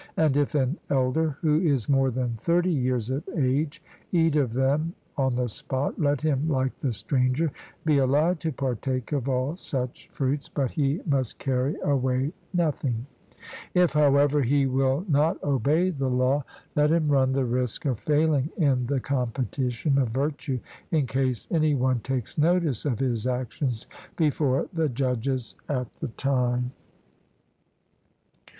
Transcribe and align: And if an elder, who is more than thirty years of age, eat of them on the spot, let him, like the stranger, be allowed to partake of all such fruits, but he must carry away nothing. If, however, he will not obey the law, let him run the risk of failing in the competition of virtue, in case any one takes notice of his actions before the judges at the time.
And 0.17 0.35
if 0.35 0.55
an 0.55 0.77
elder, 0.89 1.37
who 1.41 1.59
is 1.59 1.87
more 1.87 2.09
than 2.09 2.33
thirty 2.33 2.71
years 2.73 3.11
of 3.11 3.23
age, 3.35 3.83
eat 4.11 4.35
of 4.35 4.51
them 4.53 4.95
on 5.15 5.35
the 5.35 5.47
spot, 5.47 5.99
let 6.01 6.21
him, 6.21 6.49
like 6.49 6.75
the 6.79 6.91
stranger, 6.91 7.51
be 7.85 7.99
allowed 7.99 8.39
to 8.39 8.51
partake 8.51 9.11
of 9.11 9.29
all 9.29 9.55
such 9.55 10.09
fruits, 10.11 10.49
but 10.49 10.71
he 10.71 11.01
must 11.05 11.37
carry 11.37 11.75
away 11.83 12.33
nothing. 12.51 13.05
If, 13.75 13.93
however, 13.93 14.41
he 14.41 14.65
will 14.65 15.05
not 15.07 15.37
obey 15.43 15.91
the 15.91 16.09
law, 16.09 16.45
let 16.75 16.89
him 16.89 17.07
run 17.09 17.33
the 17.33 17.45
risk 17.45 17.85
of 17.85 17.99
failing 17.99 18.49
in 18.57 18.87
the 18.87 18.99
competition 18.99 19.99
of 19.99 20.09
virtue, 20.09 20.59
in 20.89 21.05
case 21.05 21.47
any 21.51 21.75
one 21.75 21.99
takes 21.99 22.39
notice 22.39 22.85
of 22.85 22.97
his 22.97 23.27
actions 23.27 23.85
before 24.17 24.67
the 24.73 24.89
judges 24.89 25.53
at 25.69 25.93
the 25.97 26.07
time. 26.07 26.71